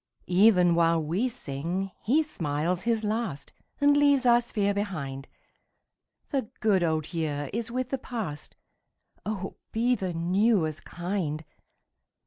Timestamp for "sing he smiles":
1.29-2.81